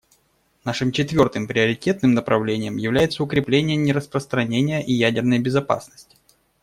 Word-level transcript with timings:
Нашим 0.65 0.91
четвертым 0.91 1.45
приоритетным 1.47 2.15
направлением 2.15 2.77
является 2.77 3.21
укрепление 3.21 3.77
нераспространения 3.77 4.83
и 4.83 4.93
ядерной 4.93 5.37
безопасности. 5.37 6.17